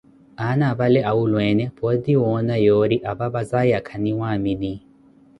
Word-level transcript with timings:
Aana 0.45 0.65
apale 0.73 0.99
awulweene 1.09 1.65
pooti 1.77 2.13
woona 2.21 2.55
yoori 2.65 2.97
apapa 3.09 3.41
zaya 3.49 3.79
khaniwamini. 3.87 4.73